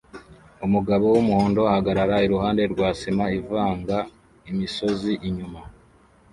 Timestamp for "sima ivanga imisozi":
2.99-5.11